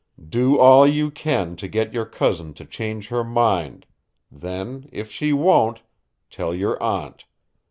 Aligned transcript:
_Do 0.19 0.57
all 0.57 0.87
you 0.87 1.11
can 1.11 1.55
to 1.57 1.67
get 1.67 1.93
your 1.93 2.07
cousin 2.07 2.55
to 2.55 2.65
change 2.65 3.09
her 3.09 3.23
mind; 3.23 3.85
then, 4.31 4.89
if 4.91 5.11
she 5.11 5.31
won't, 5.31 5.83
tell 6.31 6.55
your 6.55 6.81
aunt. 6.81 7.25